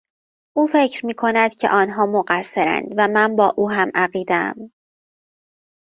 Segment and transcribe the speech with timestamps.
[0.57, 4.71] او فکر میکند که آنها مقصرند و من با او همعقیدهام.